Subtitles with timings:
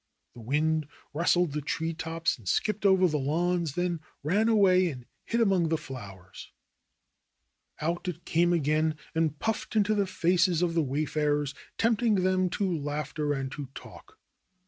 [0.33, 5.05] The wind rustled the tree tops and skipped over the lawns, then ran away and
[5.25, 6.51] hid among the flowers.
[7.79, 8.53] Out 12 THE ROSE COLORED WORLD it came
[8.91, 13.67] again and puffed into the faces of the wayfarers, tempting them to laughter and to
[13.75, 14.17] talk.